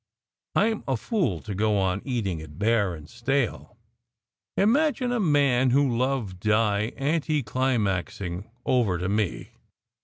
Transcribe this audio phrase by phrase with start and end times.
[0.55, 3.77] I m a fool to go on eating it bare and stale!
[4.57, 9.51] Imagine a man who loved Di anticlimaxing over to me!"